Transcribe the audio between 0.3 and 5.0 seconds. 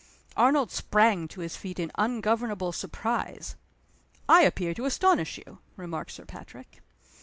Arnold sprang to his feet in ungovernable surprise. "I appear to